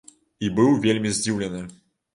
І 0.47 0.49
быў 0.59 0.73
вельмі 0.87 1.15
здзіўлены! 1.21 1.65